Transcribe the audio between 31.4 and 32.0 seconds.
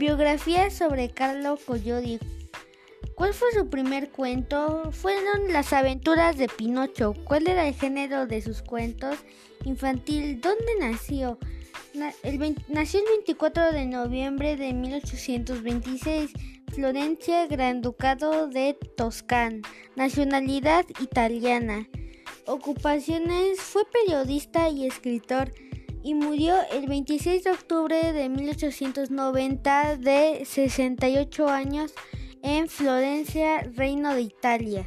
años